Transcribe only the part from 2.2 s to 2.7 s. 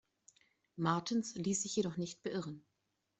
beirren.